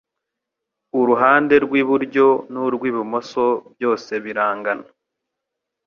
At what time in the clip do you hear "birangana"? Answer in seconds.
4.23-4.87